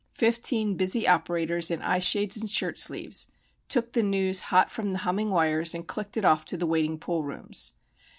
Fifteen 0.15 0.75
busy 0.77 1.07
operators 1.07 1.69
in 1.69 1.79
eye 1.83 1.99
shades 1.99 2.35
and 2.35 2.49
shirt 2.49 2.79
sleeves 2.79 3.27
took 3.67 3.93
the 3.93 4.01
news 4.01 4.39
hot 4.49 4.71
from 4.71 4.93
the 4.93 4.97
humming 5.05 5.29
wires 5.29 5.75
and 5.75 5.87
clicked 5.87 6.17
it 6.17 6.25
off 6.25 6.43
to 6.45 6.57
the 6.57 6.65
waiting 6.65 6.97
pool 6.97 7.21
rooms. 7.21 7.73